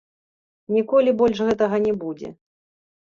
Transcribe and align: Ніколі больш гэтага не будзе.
Ніколі 0.77 1.13
больш 1.21 1.37
гэтага 1.49 1.75
не 1.87 1.93
будзе. 2.05 2.33